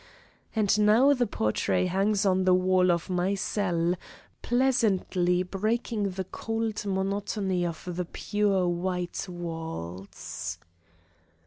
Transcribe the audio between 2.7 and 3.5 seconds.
of my